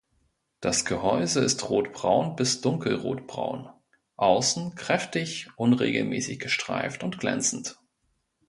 [0.61, 3.69] Das Gehäuse ist rotbraun bis dunkelrotbraun;
[4.17, 7.77] außen kräftig unregelmäßig gestreift und glänzend.